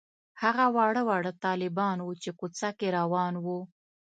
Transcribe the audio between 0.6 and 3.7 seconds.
واړه واړه طالبان وو چې کوڅه کې روان وو.